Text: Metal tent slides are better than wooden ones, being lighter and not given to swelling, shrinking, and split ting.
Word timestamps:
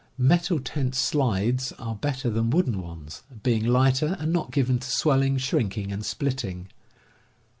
Metal 0.17 0.59
tent 0.59 0.95
slides 0.95 1.73
are 1.73 1.93
better 1.93 2.31
than 2.31 2.49
wooden 2.49 2.81
ones, 2.81 3.21
being 3.43 3.63
lighter 3.63 4.17
and 4.19 4.33
not 4.33 4.49
given 4.49 4.79
to 4.79 4.89
swelling, 4.89 5.37
shrinking, 5.37 5.91
and 5.91 6.03
split 6.03 6.39
ting. 6.39 6.69